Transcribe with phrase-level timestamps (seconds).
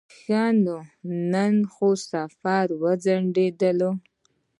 [0.17, 0.77] ښه نو
[1.31, 3.91] نن خو سفر هم ځنډېدلی.